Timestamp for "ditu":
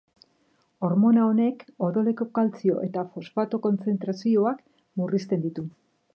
5.47-5.69